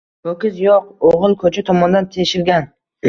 [0.27, 2.67] Ho‘kiz yo‘q, og‘il ko‘cha tomondan teshilgan